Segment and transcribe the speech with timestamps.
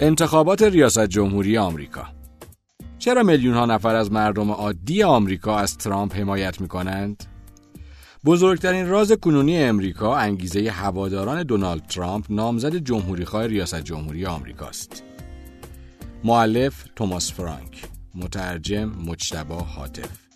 [0.00, 2.06] انتخابات ریاست جمهوری آمریکا
[2.98, 7.24] چرا میلیون ها نفر از مردم عادی آمریکا از ترامپ حمایت می کنند؟
[8.24, 15.02] بزرگترین راز کنونی امریکا انگیزه هواداران دونالد ترامپ نامزد جمهوریخواه ریاست جمهوری آمریکاست.
[16.24, 20.27] معلف توماس فرانک مترجم مجتبا حاطف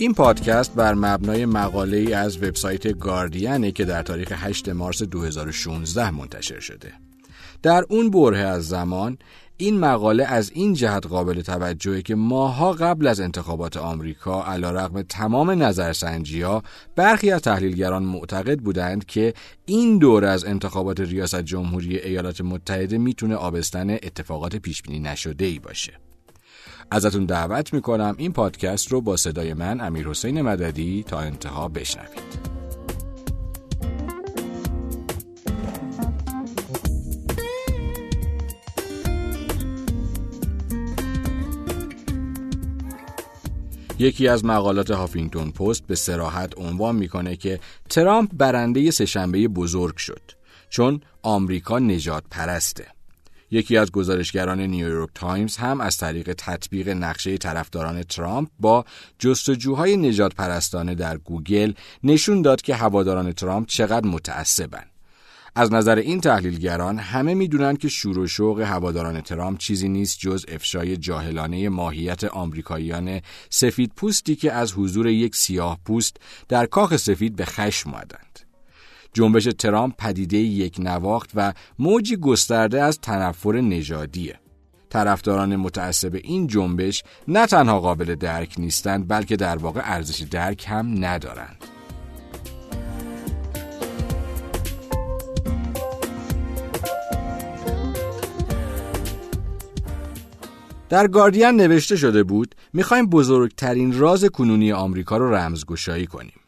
[0.00, 6.10] این پادکست بر مبنای مقاله ای از وبسایت گاردینه که در تاریخ 8 مارس 2016
[6.10, 6.92] منتشر شده.
[7.62, 9.18] در اون بره از زمان
[9.56, 15.50] این مقاله از این جهت قابل توجهه که ماها قبل از انتخابات آمریکا علیرغم تمام
[15.62, 16.62] نظرسنجی ها
[16.96, 19.34] برخی از تحلیلگران معتقد بودند که
[19.66, 25.92] این دور از انتخابات ریاست جمهوری ایالات متحده می‌تونه آبستن اتفاقات پیشبینی نشده ای باشه.
[26.90, 32.50] ازتون دعوت می‌کنم این پادکست رو با صدای من امیر حسین مددی تا انتها بشنوید.
[43.98, 50.22] یکی از مقالات هافینگتون پست به سراحت عنوان می‌کنه که ترامپ برنده سهشنبه بزرگ شد
[50.68, 52.86] چون آمریکا نجات پرسته.
[53.50, 58.84] یکی از گزارشگران نیویورک تایمز هم از طریق تطبیق نقشه طرفداران ترامپ با
[59.18, 61.72] جستجوهای نژاد پرستانه در گوگل
[62.04, 64.84] نشون داد که هواداران ترامپ چقدر متعصبن.
[65.54, 70.44] از نظر این تحلیلگران همه می‌دونند که شور و شوق هواداران ترامپ چیزی نیست جز
[70.48, 76.16] افشای جاهلانه ماهیت آمریکاییان سفید پوستی که از حضور یک سیاه پوست
[76.48, 78.49] در کاخ سفید به خشم آمدند.
[79.12, 84.40] جنبش ترامپ پدیده یک نواخت و موجی گسترده از تنفر نژادیه.
[84.90, 91.04] طرفداران متعصب این جنبش نه تنها قابل درک نیستند بلکه در واقع ارزش درک هم
[91.04, 91.64] ندارند.
[100.88, 106.39] در گاردین نوشته شده بود می‌خوایم بزرگترین راز کنونی آمریکا رو رمزگشایی کنیم.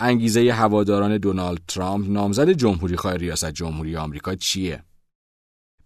[0.00, 4.82] انگیزه هواداران دونالد ترامپ نامزد جمهوریخواه ریاست جمهوری آمریکا چیه؟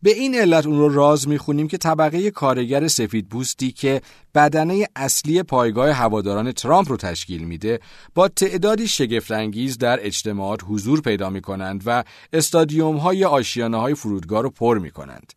[0.02, 4.00] به این علت اون رو راز می‌خونیم که طبقه کارگر سفید بوستی که
[4.34, 7.80] بدنه اصلی پایگاه هواداران ترامپ رو تشکیل میده
[8.14, 14.50] با تعدادی شگفتانگیز در اجتماعات حضور پیدا می‌کنند و استادیوم های آشیانه های فرودگاه رو
[14.50, 15.32] پر می‌کنند.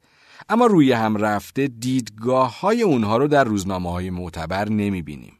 [0.49, 5.36] اما روی هم رفته دیدگاه های اونها رو در روزنامه های معتبر نمی بینیم.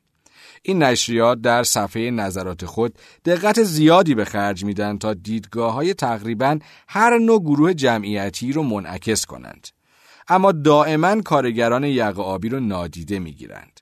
[0.67, 6.59] این نشریات در صفحه نظرات خود دقت زیادی به خرج میدن تا دیدگاه های تقریبا
[6.88, 9.67] هر نوع گروه جمعیتی رو منعکس کنند.
[10.28, 13.77] اما دائما کارگران یقه آبی رو نادیده می‌گیرند.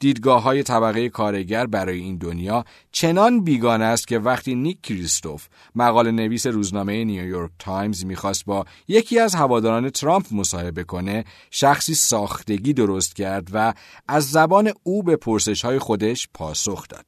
[0.00, 6.10] دیدگاه های طبقه کارگر برای این دنیا چنان بیگانه است که وقتی نیک کریستوف مقاله
[6.10, 13.16] نویس روزنامه نیویورک تایمز می‌خواست با یکی از هواداران ترامپ مصاحبه کنه شخصی ساختگی درست
[13.16, 13.74] کرد و
[14.08, 17.06] از زبان او به پرسش های خودش پاسخ داد.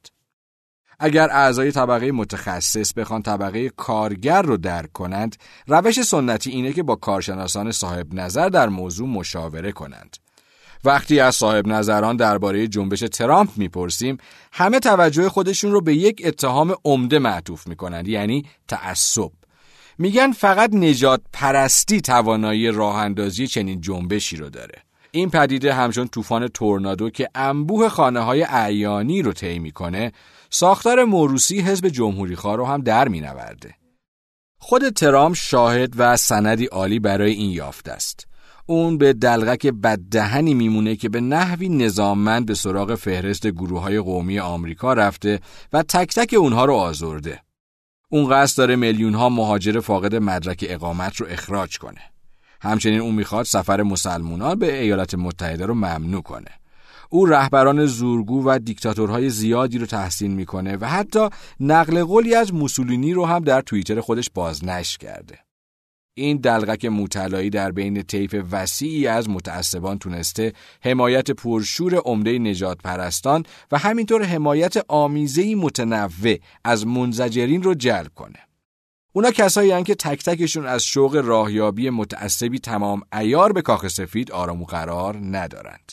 [1.02, 5.36] اگر اعضای طبقه متخصص بخوان طبقه کارگر رو درک کنند
[5.66, 10.16] روش سنتی اینه که با کارشناسان صاحب نظر در موضوع مشاوره کنند
[10.84, 14.18] وقتی از صاحب نظران درباره جنبش ترامپ می‌پرسیم
[14.52, 19.30] همه توجه خودشون رو به یک اتهام عمده معطوف می‌کنند یعنی تعصب.
[19.98, 24.82] میگن فقط نجات پرستی توانایی راه اندازی چنین جنبشی رو داره.
[25.10, 30.12] این پدیده همچون طوفان تورنادو که انبوه خانه های اعیانی رو طی می‌کنه
[30.50, 33.74] ساختار موروسی حزب جمهوری خواه رو هم در مینورده.
[34.58, 38.29] خود ترامپ شاهد و سندی عالی برای این یافت است.
[38.70, 44.38] اون به دلغک بددهنی میمونه که به نحوی نظاممند به سراغ فهرست گروه های قومی
[44.38, 45.40] آمریکا رفته
[45.72, 47.40] و تک تک اونها رو آزرده.
[48.08, 52.00] اون قصد داره میلیون ها مهاجر فاقد مدرک اقامت رو اخراج کنه.
[52.60, 56.50] همچنین اون می‌خواد سفر مسلمانان به ایالات متحده رو ممنوع کنه.
[57.08, 61.28] او رهبران زورگو و دیکتاتورهای زیادی رو تحسین می‌کنه و حتی
[61.60, 65.38] نقل قولی از موسولینی رو هم در توییتر خودش بازنشر کرده.
[66.20, 70.52] این دلغک موطلایی در بین طیف وسیعی از متعصبان تونسته
[70.84, 78.38] حمایت پرشور عمده نجات پرستان و همینطور حمایت آمیزهی متنوع از منزجرین رو جلب کنه.
[79.12, 84.32] اونا کسایی هن که تک تکشون از شوق راهیابی متعصبی تمام ایار به کاخ سفید
[84.32, 85.92] آرام و قرار ندارند.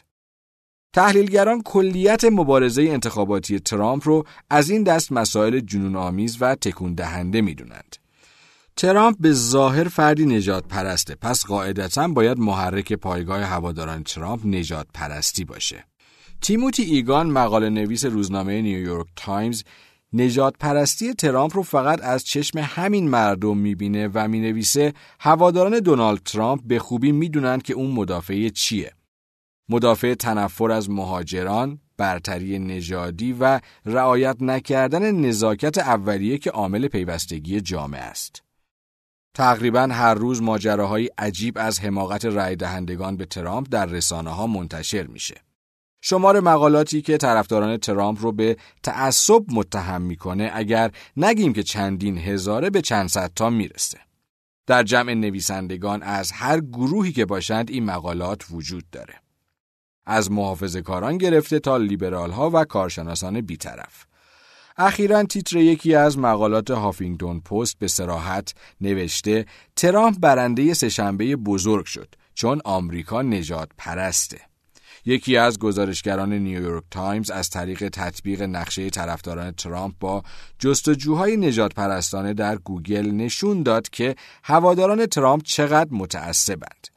[0.93, 7.41] تحلیلگران کلیت مبارزه انتخاباتی ترامپ رو از این دست مسائل جنون آمیز و تکون دهنده
[7.41, 7.95] می‌دونند.
[8.77, 15.45] ترامپ به ظاهر فردی نجات پرسته پس قاعدتا باید محرک پایگاه هواداران ترامپ نجات پرستی
[15.45, 15.85] باشه
[16.41, 19.63] تیموتی ایگان مقاله نویس روزنامه نیویورک تایمز
[20.13, 26.61] نژاد پرستی ترامپ رو فقط از چشم همین مردم می‌بینه و می‌نویسه هواداران دونالد ترامپ
[26.65, 28.91] به خوبی می‌دونن که اون مدافع چیه.
[29.69, 38.01] مدافع تنفر از مهاجران، برتری نژادی و رعایت نکردن نزاکت اولیه که عامل پیوستگی جامعه
[38.01, 38.46] است.
[39.37, 45.07] تقریبا هر روز ماجراهای عجیب از حماقت رای دهندگان به ترامپ در رسانه ها منتشر
[45.07, 45.35] میشه.
[46.01, 52.69] شمار مقالاتی که طرفداران ترامپ رو به تعصب متهم می‌کنه اگر نگیم که چندین هزاره
[52.69, 53.97] به چند صد تا می‌رسه.
[54.67, 59.13] در جمع نویسندگان از هر گروهی که باشند این مقالات وجود داره.
[60.05, 64.05] از محافظ کاران گرفته تا لیبرال ها و کارشناسان بیطرف.
[64.79, 69.45] اخیرا تیتر یکی از مقالات هافینگتون پست به سراحت نوشته
[69.75, 74.41] ترامپ برنده سهشنبه بزرگ شد چون آمریکا نجات پرسته.
[75.05, 80.23] یکی از گزارشگران نیویورک تایمز از طریق تطبیق نقشه طرفداران ترامپ با
[80.59, 86.87] جستجوهای نژاد پرستانه در گوگل نشون داد که هواداران ترامپ چقدر متعصبند.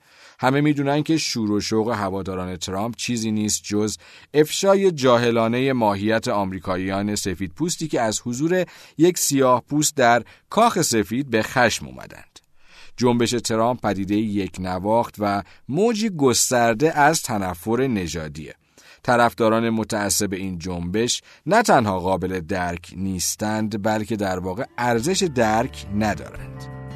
[0.40, 3.96] همه می‌دونن که شور و شوق هواداران ترامپ چیزی نیست جز
[4.34, 8.64] افشای جاهلانه ماهیت آمریکاییان سفید پوستی که از حضور
[8.98, 12.38] یک سیاه پوست در کاخ سفید به خشم اومدند.
[12.96, 18.54] جنبش ترامپ پدیده یک نواخت و موجی گسترده از تنفر نژادیه.
[19.02, 26.89] طرفداران متعصب این جنبش نه تنها قابل درک نیستند بلکه در واقع ارزش درک ندارند.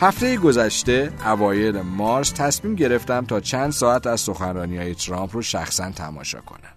[0.00, 5.90] هفته گذشته اوایل مارس تصمیم گرفتم تا چند ساعت از سخنرانی های ترامپ رو شخصا
[5.90, 6.72] تماشا کنم.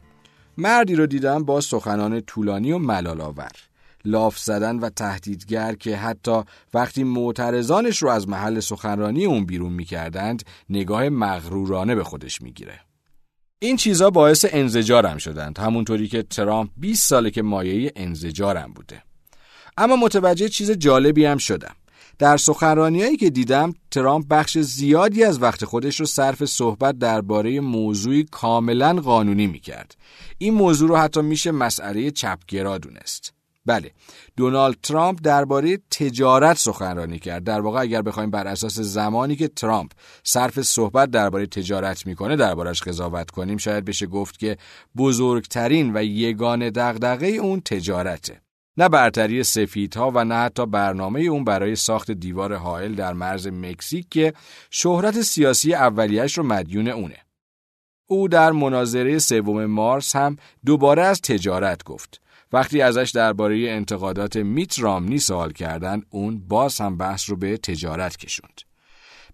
[0.57, 3.51] مردی رو دیدم با سخنان طولانی و ملالآور.
[4.05, 6.41] لاف زدن و تهدیدگر که حتی
[6.73, 12.79] وقتی معترضانش رو از محل سخنرانی اون بیرون می‌کردند نگاه مغرورانه به خودش می‌گیره.
[13.59, 19.03] این چیزا باعث انزجارم شدند همونطوری که ترامپ 20 ساله که مایه انزجارم بوده.
[19.77, 21.75] اما متوجه چیز جالبی هم شدم.
[22.19, 28.25] در سخنرانیایی که دیدم ترامپ بخش زیادی از وقت خودش رو صرف صحبت درباره موضوعی
[28.31, 29.95] کاملا قانونی می‌کرد.
[30.37, 33.33] این موضوع رو حتی میشه مسئله چپگرا دونست.
[33.65, 33.91] بله
[34.37, 39.91] دونالد ترامپ درباره تجارت سخنرانی کرد در واقع اگر بخوایم بر اساس زمانی که ترامپ
[40.23, 44.57] صرف صحبت درباره تجارت می‌کنه دربارش قضاوت کنیم شاید بشه گفت که
[44.97, 48.41] بزرگترین و یگانه دغدغه اون تجارته
[48.79, 54.09] نه برتری سفیدها و نه حتی برنامه اون برای ساخت دیوار حائل در مرز مکزیک
[54.09, 54.33] که
[54.71, 57.17] شهرت سیاسی اولیش رو مدیون اونه.
[58.05, 60.35] او در مناظره سوم مارس هم
[60.65, 62.21] دوباره از تجارت گفت.
[62.53, 68.17] وقتی ازش درباره انتقادات میت رامنی سوال کردند، اون باز هم بحث رو به تجارت
[68.17, 68.61] کشوند.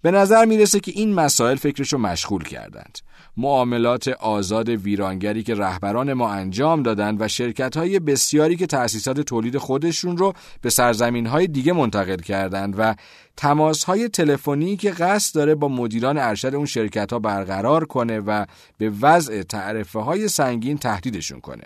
[0.02, 3.00] به نظر می‌رسه که این مسائل فکرشو مشغول کردند.
[3.38, 9.58] معاملات آزاد ویرانگری که رهبران ما انجام دادند و شرکت های بسیاری که تأسیسات تولید
[9.58, 12.96] خودشون رو به سرزمین های دیگه منتقل کردند و
[13.38, 18.46] تماس های تلفنی که قصد داره با مدیران ارشد اون شرکت ها برقرار کنه و
[18.78, 21.64] به وضع تعرفه های سنگین تهدیدشون کنه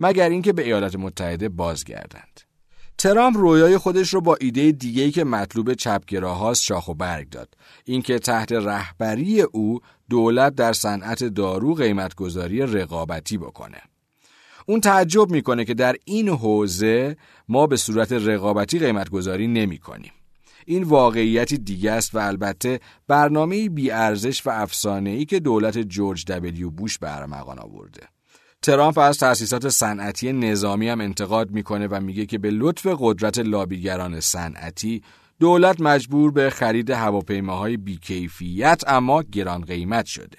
[0.00, 2.45] مگر اینکه به ایالات متحده بازگردند.
[2.98, 8.18] ترامپ رویای خودش رو با ایده دیگه‌ای که مطلوب چپگراهاست شاخ و برگ داد اینکه
[8.18, 13.78] تحت رهبری او دولت در صنعت دارو قیمتگذاری رقابتی بکنه
[14.66, 17.16] اون تعجب می‌کنه که در این حوزه
[17.48, 20.12] ما به صورت رقابتی قیمتگذاری نمی کنیم.
[20.66, 26.98] این واقعیتی دیگه است و البته برنامه بیارزش و افسانه‌ای که دولت جورج دبلیو بوش
[26.98, 28.02] به ارمغان آورده.
[28.66, 34.20] ترامپ از تأسیسات صنعتی نظامی هم انتقاد می‌کنه و میگه که به لطف قدرت لابیگران
[34.20, 35.02] صنعتی
[35.40, 40.38] دولت مجبور به خرید هواپیماهای بیکیفیت اما گران قیمت شده.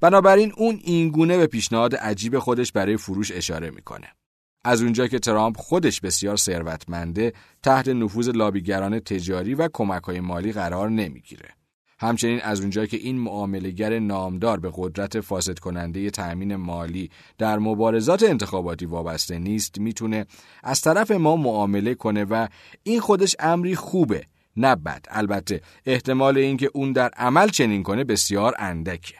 [0.00, 4.08] بنابراین اون اینگونه به پیشنهاد عجیب خودش برای فروش اشاره می‌کنه.
[4.64, 10.52] از اونجا که ترامپ خودش بسیار ثروتمنده تحت نفوذ لابیگران تجاری و کمک های مالی
[10.52, 11.57] قرار نمی‌گیره.
[12.00, 18.22] همچنین از اونجا که این معاملهگر نامدار به قدرت فاسد کننده تأمین مالی در مبارزات
[18.22, 20.26] انتخاباتی وابسته نیست می‌تونه
[20.62, 22.46] از طرف ما معامله کنه و
[22.82, 24.24] این خودش امری خوبه
[24.56, 25.04] نه بد.
[25.08, 29.14] البته احتمال اینکه اون در عمل چنین کنه بسیار اندکه.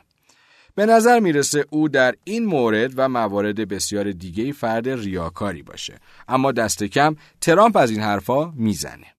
[0.75, 5.99] به نظر می‌رسه او در این مورد و موارد بسیار دیگه فرد ریاکاری باشه.
[6.29, 9.18] اما دست کم ترامپ از این حرفا می‌زنه.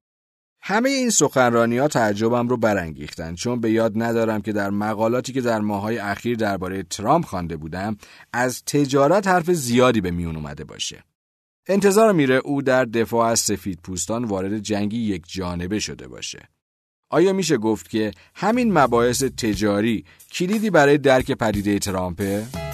[0.62, 5.42] همه این سخنرانی ها تعجبم رو برانگیختند چون به یاد ندارم که در مقالاتی که
[5.42, 7.98] در ماهای اخیر درباره ترامپ خوانده بودم
[8.34, 11.04] از تجارت حرف زیادی به میون اومده باشه.
[11.68, 16.50] انتظار میره او در دفاع از سفید پوستان وارد جنگی یک جانبه شده باشه.
[17.10, 22.69] آیا میشه گفت که همین مباحث تجاری کلیدی برای درک پدیده ترامپه؟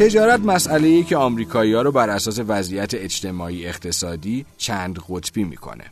[0.00, 5.84] تجارت مسئله ای که آمریکایی ها رو بر اساس وضعیت اجتماعی اقتصادی چند قطبی می‌کنه.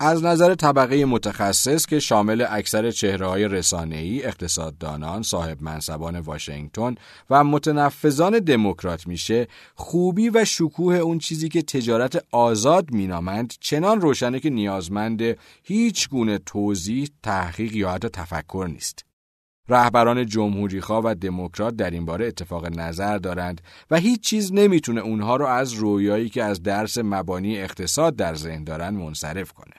[0.00, 6.94] از نظر طبقه متخصص که شامل اکثر چهره های رسانه‌ای، اقتصاددانان، صاحب منصبان واشنگتن
[7.30, 14.40] و متنفذان دموکرات میشه، خوبی و شکوه اون چیزی که تجارت آزاد مینامند چنان روشنه
[14.40, 15.22] که نیازمند
[15.62, 19.09] هیچ گونه توضیح، تحقیق یا حتی تفکر نیست.
[19.70, 23.60] رهبران جمهوریخواه و دموکرات در این باره اتفاق نظر دارند
[23.90, 28.64] و هیچ چیز نمی‌تونه اونها رو از رویایی که از درس مبانی اقتصاد در ذهن
[28.64, 29.74] دارند منصرف کنه.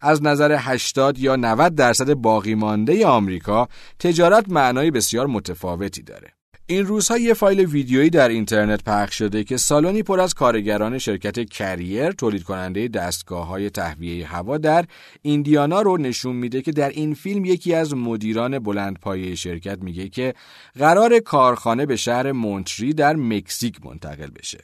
[0.00, 3.68] از نظر 80 یا 90 درصد باقی مانده آمریکا
[3.98, 6.35] تجارت معنای بسیار متفاوتی داره.
[6.68, 11.50] این روزها یه فایل ویدیویی در اینترنت پخش شده که سالنی پر از کارگران شرکت
[11.50, 14.84] کریر تولید کننده دستگاه های تهویه هوا در
[15.22, 20.34] ایندیانا رو نشون میده که در این فیلم یکی از مدیران بلندپایه شرکت میگه که
[20.78, 24.58] قرار کارخانه به شهر مونتری در مکزیک منتقل بشه.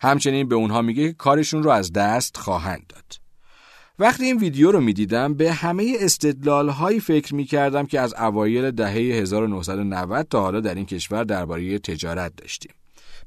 [0.00, 3.19] همچنین به اونها میگه که کارشون رو از دست خواهند داد.
[4.00, 8.70] وقتی این ویدیو رو می‌دیدم به همه استدلال هایی فکر می کردم که از اوایل
[8.70, 12.72] دهه 1990 تا حالا در این کشور درباره تجارت داشتیم.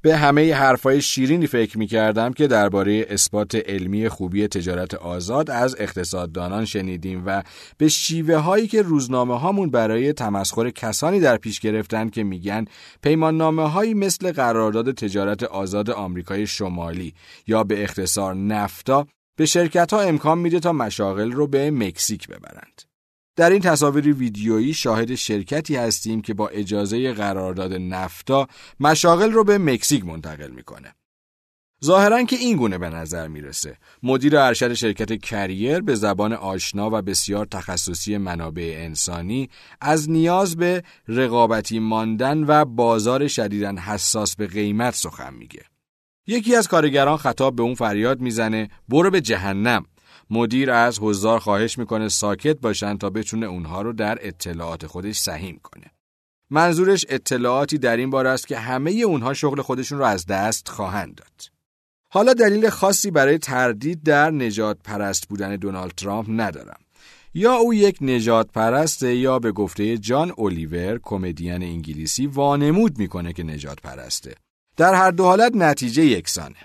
[0.02, 5.76] به همه حرفای شیرینی فکر می کردم که درباره اثبات علمی خوبی تجارت آزاد از
[5.80, 7.44] اقتصاددانان شنیدیم و
[7.78, 12.66] به شیوه هایی که روزنامه هامون برای تمسخر کسانی در پیش گرفتن که میگن
[13.02, 17.14] پیمان نامه هایی مثل قرارداد تجارت آزاد آمریکای شمالی
[17.48, 22.82] یا به اختصار نفتا به شرکت ها امکان میده تا مشاغل رو به مکزیک ببرند.
[23.36, 28.48] در این تصاویر ویدیویی شاهد شرکتی هستیم که با اجازه قرارداد نفتا
[28.80, 30.96] مشاغل رو به مکزیک منتقل می‌کنه.
[31.86, 33.78] ظاهرا که این گونه به نظر می‌رسه.
[34.04, 39.50] مدیر ارشد شرکت کریر به زبان آشنا و بسیار تخصصی منابع انسانی
[39.82, 45.62] از نیاز به رقابتی ماندن و بازار شدیدن حساس به قیمت سخن میگه.
[46.28, 49.86] یکی از کارگران خطاب به اون فریاد می‌زنه برو به جهنم.
[50.30, 55.60] مدیر از حضار خواهش می‌کنه ساکت باشن تا بتونه اونها رو در اطلاعات خودش سهیم
[55.64, 55.86] کنه.
[56.50, 61.16] منظورش اطلاعاتی در این بار است که همه اونها شغل خودشون رو از دست خواهند
[61.16, 61.50] داد.
[62.10, 66.80] حالا دلیل خاصی برای تردید در نجات پرست بودن دونالد ترامپ ندارم.
[67.34, 73.44] یا او یک نجات پرسته یا به گفته جان اولیور کمدین انگلیسی وانمود می‌کنه که
[73.44, 74.36] نجات پرسته.
[74.78, 76.56] در هر دو حالت نتیجه یکسانه.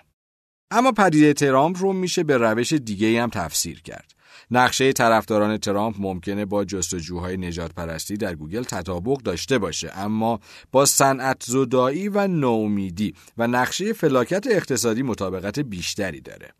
[0.71, 4.13] اما پدیده ترامپ رو میشه به روش دیگه هم تفسیر کرد.
[4.51, 10.41] نقشه طرفداران ترامپ ممکنه با جستجوهای نجات پرستی در گوگل تطابق داشته باشه اما
[10.73, 16.53] با صنعت زدایی و نومیدی و نقشه فلاکت اقتصادی مطابقت بیشتری داره.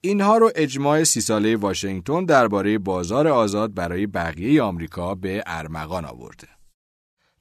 [0.00, 6.59] اینها رو اجماع سی ساله واشنگتن درباره بازار آزاد برای بقیه آمریکا به ارمغان آورده.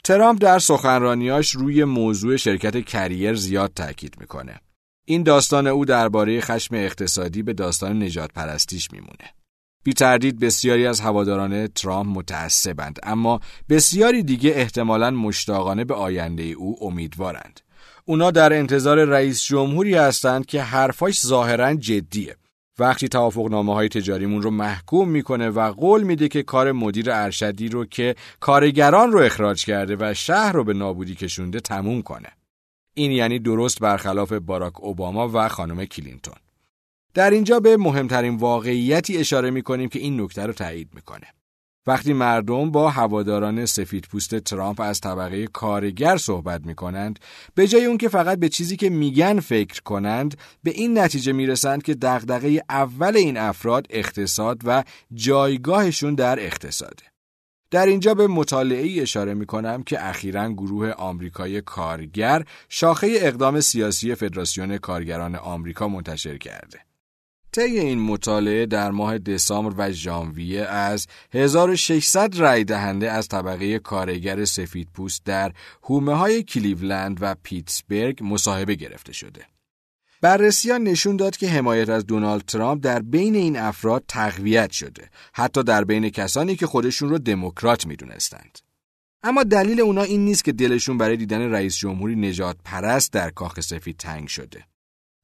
[0.03, 4.59] ترامپ در سخنرانیاش روی موضوع شرکت کریر زیاد تاکید می‌کنه.
[5.05, 9.33] این داستان او درباره خشم اقتصادی به داستان نجات پرستیش میمونه.
[9.83, 13.39] بی تردید بسیاری از هواداران ترامپ متعصبند اما
[13.69, 17.59] بسیاری دیگه احتمالاً مشتاقانه به آینده او امیدوارند.
[18.05, 22.35] اونا در انتظار رئیس جمهوری هستند که حرفاش ظاهرا جدیه
[22.79, 27.85] وقتی توافقنامه های تجاریمون رو محکوم می‌کنه و قول میده که کار مدیر ارشدی رو
[27.85, 32.29] که کارگران رو اخراج کرده و شهر رو به نابودی کشونده تموم کنه.
[32.93, 36.35] این یعنی درست برخلاف باراک اوباما و خانم کلینتون.
[37.13, 41.27] در اینجا به مهمترین واقعیتی اشاره می‌کنیم که این نکته رو تایید می‌کنه.
[41.87, 47.19] وقتی مردم با هواداران سفید پوست ترامپ از طبقه کارگر صحبت می کنند
[47.55, 51.83] به جای اون که فقط به چیزی که میگن فکر کنند به این نتیجه می‌رسند
[51.83, 54.83] که دغدغه اول این افراد اقتصاد و
[55.13, 57.03] جایگاهشون در اقتصاده
[57.71, 63.61] در اینجا به مطالعه ای اشاره می کنم که اخیرا گروه آمریکای کارگر شاخه اقدام
[63.61, 66.88] سیاسی فدراسیون کارگران آمریکا منتشر کرده.
[67.51, 74.45] طی این مطالعه در ماه دسامبر و ژانویه از 1600 رای دهنده از طبقه کارگر
[74.45, 75.51] سفید پوست در
[75.83, 79.45] هومه های کلیولند و پیتسبرگ مصاحبه گرفته شده.
[80.21, 85.09] بررسی ها نشون داد که حمایت از دونالد ترامپ در بین این افراد تقویت شده
[85.33, 88.59] حتی در بین کسانی که خودشون رو دموکرات می‌دونستند
[89.23, 93.59] اما دلیل اونا این نیست که دلشون برای دیدن رئیس جمهوری نجات پرست در کاخ
[93.59, 94.65] سفید تنگ شده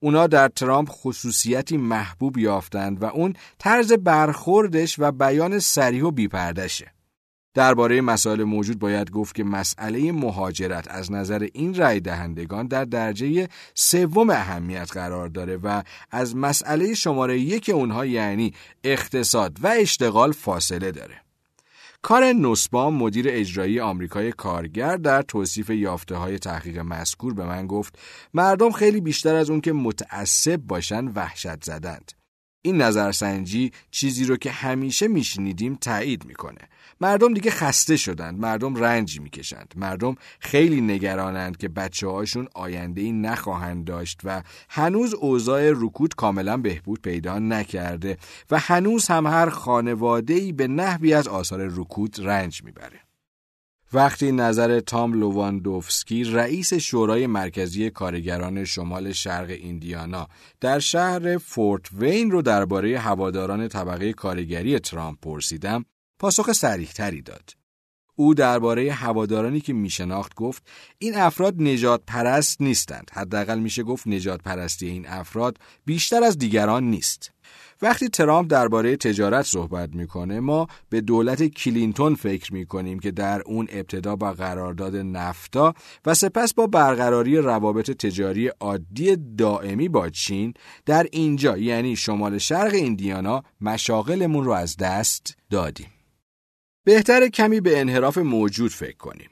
[0.06, 6.92] اونا در ترامپ خصوصیتی محبوب یافتند و اون طرز برخوردش و بیان سریح و بیپردشه
[7.54, 13.48] درباره مسائل موجود باید گفت که مسئله مهاجرت از نظر این رای دهندگان در درجه
[13.74, 20.92] سوم اهمیت قرار داره و از مسئله شماره یک اونها یعنی اقتصاد و اشتغال فاصله
[20.92, 21.25] داره.
[22.06, 28.00] کار نوسبام مدیر اجرایی آمریکای کارگر در توصیف یافته های تحقیق مذکور به من گفت
[28.34, 32.12] مردم خیلی بیشتر از اون که متعصب باشن وحشت زدند.
[32.66, 36.62] این نظرسنجی چیزی رو که همیشه میشنیدیم تایید می‌کنه.
[37.02, 38.40] مردم دیگه خسته شدند.
[38.40, 39.74] مردم رنج می‌کشند.
[39.76, 46.58] مردم خیلی نگرانند که بچه هاشون آینده ای نخواهند داشت و هنوز اوضاع رکود کاملا
[46.58, 48.18] بهبود پیدا نکرده
[48.52, 53.05] و هنوز هم هر خانواده ای به نحوی از آثار رکود رنج می‌بره.
[53.94, 60.28] وقتی نظر تام لواندوفسکی رئیس شورای مرکزی کارگران شمال شرق ایندیانا
[60.62, 65.86] در شهر فورت وین رو درباره هواداران طبقه کارگری ترامپ پرسیدم
[66.20, 67.50] پاسخ صریح‌تری داد.
[68.16, 70.64] او درباره هوادارانی که میشناخت گفت
[70.98, 73.12] این افراد نژاد پرست نیستند.
[73.14, 77.32] حداقل میشه گفت نژاد پرستی این افراد بیشتر از دیگران نیست.
[77.82, 83.68] وقتی ترامپ درباره تجارت صحبت می‌کنه ما به دولت کلینتون فکر می‌کنیم که در اون
[83.72, 85.74] ابتدا با قرارداد نفتا
[86.06, 90.54] و سپس با برقراری روابط تجاری عادی دائمی با چین
[90.86, 95.88] در اینجا یعنی شمال شرق ایندیانا مشاغلمون رو از دست دادیم.
[96.84, 99.30] بهتر کمی به انحراف موجود فکر کنیم.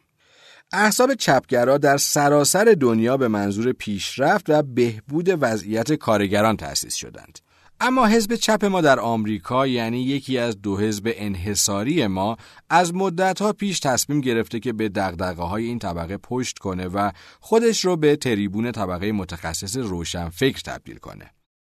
[0.74, 7.40] احساب چپگرا در سراسر دنیا به منظور پیشرفت و بهبود وضعیت کارگران تأسیس شدند.
[7.86, 12.38] اما حزب چپ ما در آمریکا یعنی یکی از دو حزب انحصاری ما
[12.70, 17.86] از مدتها پیش تصمیم گرفته که به دقدقه های این طبقه پشت کنه و خودش
[17.86, 21.31] رو به تریبون طبقه متخصص روشنفکر تبدیل کنه.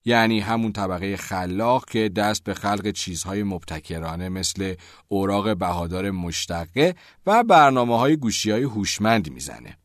[0.06, 4.76] یعنی همون طبقه خلاق که دست به خلق چیزهای مبتکرانه مثل
[5.08, 9.78] اوراق بهادار مشتقه و برنامه های گوشی های هوشمند می‌زنه.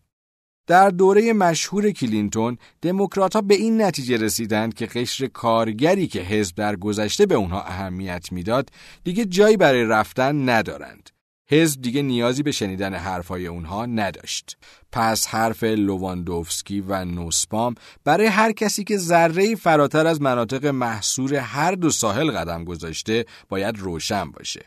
[0.68, 6.76] در دوره مشهور کلینتون دموکرات به این نتیجه رسیدند که قشر کارگری که حزب در
[6.76, 8.70] گذشته به اونها اهمیت می‌داد
[9.04, 11.10] دیگه جایی برای رفتن ندارند.
[11.50, 14.56] حزب دیگه نیازی به شنیدن حرفهای اونها نداشت.
[14.92, 21.72] پس حرف لواندوفسکی و نوسپام برای هر کسی که ذره فراتر از مناطق محصور هر
[21.72, 24.64] دو ساحل قدم گذاشته باید روشن باشه.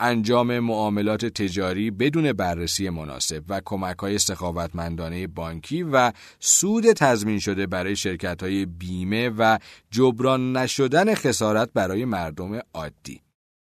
[0.00, 7.66] انجام معاملات تجاری بدون بررسی مناسب و کمک های سخاوتمندانه بانکی و سود تضمین شده
[7.66, 9.58] برای شرکت های بیمه و
[9.90, 13.20] جبران نشدن خسارت برای مردم عادی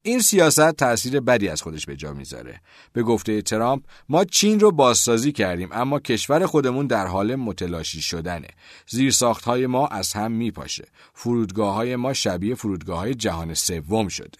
[0.02, 2.61] این سیاست تأثیر بدی از خودش به جا می‌ذاره.
[2.92, 8.48] به گفته ترامپ ما چین رو بازسازی کردیم اما کشور خودمون در حال متلاشی شدنه.
[8.87, 10.85] زیرساخت های ما از هم میپاشه.
[11.14, 14.38] فرودگاه های ما شبیه فرودگاه های جهان سوم شده.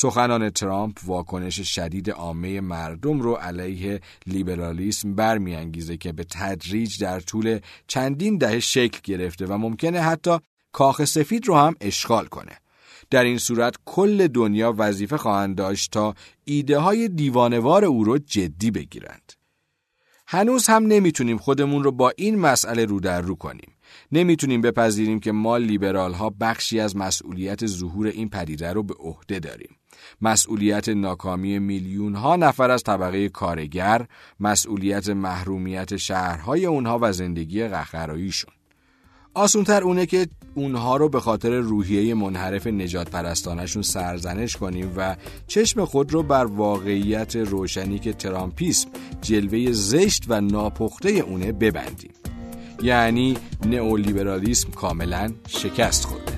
[0.00, 7.60] سخنان ترامپ واکنش شدید عامه مردم رو علیه لیبرالیسم برمیانگیزه که به تدریج در طول
[7.86, 10.38] چندین دهه شکل گرفته و ممکنه حتی
[10.72, 12.52] کاخ سفید رو هم اشغال کنه.
[13.10, 18.70] در این صورت کل دنیا وظیفه خواهند داشت تا ایده های دیوانوار او رو جدی
[18.70, 19.32] بگیرند.
[20.26, 23.72] هنوز هم نمی‌تونیم خودمون رو با این مسئله رو در رو کنیم.
[24.12, 29.38] نمی‌تونیم بپذیریم که ما لیبرال ها بخشی از مسئولیت ظهور این پدیده رو به عهده
[29.38, 29.76] داریم.
[30.20, 34.06] مسئولیت ناکامی میلیون ها نفر از طبقه کارگر،
[34.40, 38.52] مسئولیت محرومیت شهرهای اونها و زندگی قهقراییشون.
[39.34, 45.16] آسونتر اونه که اونها رو به خاطر روحیه منحرف نجات پرستانشون سرزنش کنیم و
[45.46, 48.88] چشم خود رو بر واقعیت روشنی که ترامپیسم
[49.22, 52.10] جلوه زشت و ناپخته اونه ببندیم
[52.82, 53.36] یعنی
[53.66, 56.37] نئولیبرالیسم کاملا شکست خورده.